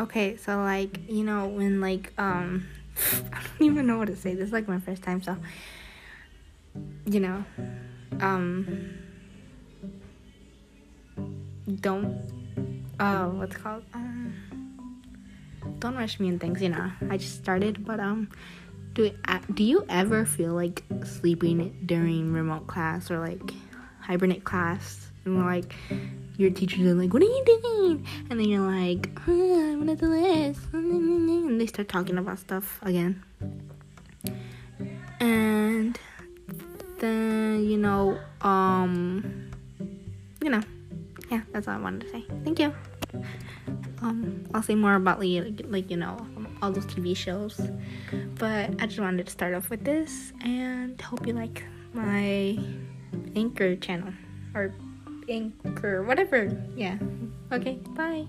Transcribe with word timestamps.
Okay, 0.00 0.36
so 0.36 0.56
like 0.56 1.08
you 1.08 1.22
know 1.22 1.48
when 1.48 1.80
like 1.80 2.12
um 2.18 2.66
I 3.32 3.42
don't 3.42 3.62
even 3.66 3.86
know 3.86 3.98
what 3.98 4.08
to 4.08 4.16
say. 4.16 4.34
This 4.34 4.46
is 4.46 4.52
like 4.52 4.68
my 4.68 4.80
first 4.80 5.02
time, 5.02 5.22
so 5.22 5.36
you 7.04 7.20
know 7.20 7.44
um 8.20 8.98
don't 11.80 12.18
uh 12.98 13.26
what's 13.26 13.56
called 13.56 13.84
um 13.92 14.34
don't 15.78 15.94
rush 15.94 16.18
me 16.18 16.28
in 16.28 16.38
things. 16.38 16.62
You 16.62 16.70
know 16.70 16.90
I 17.10 17.18
just 17.18 17.36
started, 17.36 17.84
but 17.84 18.00
um 18.00 18.30
do 18.94 19.04
it, 19.04 19.16
uh, 19.28 19.40
do 19.54 19.64
you 19.64 19.84
ever 19.88 20.24
feel 20.24 20.52
like 20.54 20.84
sleeping 21.04 21.82
during 21.86 22.32
remote 22.32 22.66
class 22.66 23.10
or 23.10 23.18
like 23.18 23.52
hibernate 24.00 24.44
class 24.44 25.11
and 25.24 25.44
like 25.44 25.74
your 26.36 26.50
teachers 26.50 26.86
are 26.86 26.94
like, 26.94 27.12
"What 27.12 27.22
are 27.22 27.26
you 27.26 27.44
doing?" 27.44 28.06
And 28.30 28.40
then 28.40 28.48
you're 28.48 28.60
like, 28.60 29.10
"I 29.26 29.76
want 29.76 29.88
to 29.88 29.96
do 29.96 30.10
this," 30.10 30.58
and 30.72 31.60
they 31.60 31.66
start 31.66 31.88
talking 31.88 32.18
about 32.18 32.38
stuff 32.38 32.80
again. 32.82 33.22
And 35.20 35.98
then 36.98 37.64
you 37.64 37.78
know, 37.78 38.18
um, 38.40 39.50
you 40.42 40.50
know, 40.50 40.62
yeah, 41.30 41.42
that's 41.52 41.68
all 41.68 41.74
I 41.74 41.78
wanted 41.78 42.02
to 42.02 42.10
say. 42.10 42.24
Thank 42.44 42.58
you. 42.58 42.74
Um, 44.00 44.44
I'll 44.52 44.62
say 44.62 44.74
more 44.74 44.94
about 44.94 45.20
like, 45.20 45.62
like 45.68 45.90
you 45.90 45.96
know, 45.96 46.26
all 46.60 46.72
those 46.72 46.86
TV 46.86 47.16
shows. 47.16 47.60
But 48.36 48.70
I 48.82 48.86
just 48.86 48.98
wanted 48.98 49.26
to 49.26 49.32
start 49.32 49.54
off 49.54 49.70
with 49.70 49.84
this 49.84 50.32
and 50.42 51.00
hope 51.00 51.26
you 51.26 51.32
like 51.32 51.64
my 51.92 52.58
anchor 53.36 53.76
channel 53.76 54.12
or 54.54 54.74
anchor 55.32 56.02
whatever. 56.04 56.50
Yeah. 56.76 56.98
Okay. 57.50 57.78
Bye. 57.96 58.26